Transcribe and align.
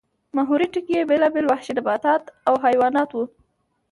محوري 0.35 0.67
ټکی 0.73 0.93
یې 0.97 1.07
بېلابېل 1.09 1.45
وحشي 1.47 1.73
نباتات 1.77 2.23
او 2.47 2.53
حیوانات 2.65 3.09
وو 3.13 3.23